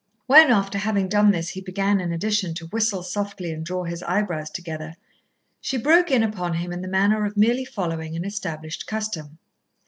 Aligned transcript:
When, 0.25 0.49
after 0.49 0.79
having 0.79 1.09
done 1.09 1.29
this, 1.29 1.49
he 1.49 1.61
began 1.61 2.01
in 2.01 2.11
addition 2.11 2.55
to 2.55 2.65
whistle 2.65 3.03
softly 3.03 3.51
and 3.53 3.63
draw 3.63 3.83
his 3.83 4.01
eyebrows 4.01 4.49
together, 4.49 4.95
she 5.59 5.77
broke 5.77 6.09
in 6.09 6.23
upon 6.23 6.55
him 6.55 6.71
in 6.73 6.81
the 6.81 6.87
manner 6.87 7.23
of 7.23 7.37
merely 7.37 7.65
following 7.65 8.15
an 8.15 8.25
established 8.25 8.87
custom. 8.87 9.37